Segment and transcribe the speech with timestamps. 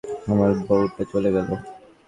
[0.27, 1.55] আমার বউটা চলে গেলো।